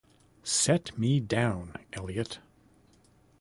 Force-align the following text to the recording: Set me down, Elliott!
Set 0.43 0.97
me 0.97 1.19
down, 1.19 1.75
Elliott! 1.93 2.39